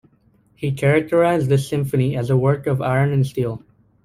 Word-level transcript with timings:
He 0.55 0.71
characterized 0.71 1.47
this 1.47 1.69
symphony 1.69 2.17
as 2.17 2.31
a 2.31 2.35
work 2.35 2.65
of 2.65 2.81
"iron 2.81 3.13
and 3.13 3.23
steel". 3.23 3.61